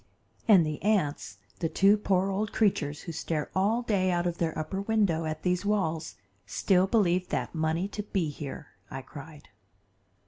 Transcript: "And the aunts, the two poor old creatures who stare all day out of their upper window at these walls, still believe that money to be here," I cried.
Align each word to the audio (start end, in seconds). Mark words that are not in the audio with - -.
"And 0.47 0.65
the 0.65 0.81
aunts, 0.81 1.37
the 1.59 1.69
two 1.69 1.95
poor 1.95 2.31
old 2.31 2.51
creatures 2.51 3.01
who 3.01 3.11
stare 3.11 3.51
all 3.53 3.83
day 3.83 4.09
out 4.09 4.25
of 4.25 4.39
their 4.39 4.57
upper 4.57 4.81
window 4.81 5.25
at 5.25 5.43
these 5.43 5.63
walls, 5.63 6.15
still 6.47 6.87
believe 6.87 7.27
that 7.29 7.53
money 7.53 7.87
to 7.89 8.01
be 8.01 8.29
here," 8.29 8.69
I 8.89 9.03
cried. 9.03 9.49